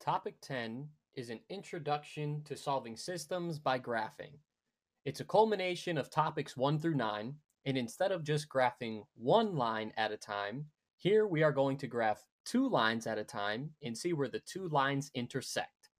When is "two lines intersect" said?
14.40-15.90